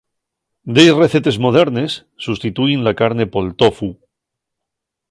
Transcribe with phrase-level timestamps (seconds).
[0.77, 1.99] Delles recetes modernes
[2.29, 3.93] sustitúin la carne pol tofu.